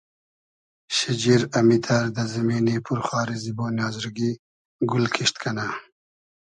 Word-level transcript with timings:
شیجیر 0.95 1.41
امیتر 1.59 2.03
دۂ 2.15 2.23
زیمینی 2.31 2.75
پور 2.85 2.99
خاری 3.07 3.37
زیبۉنی 3.43 3.81
آزرگی 3.87 4.31
گول 4.89 5.05
کیشت 5.13 5.35
کئنۂ 5.41 5.67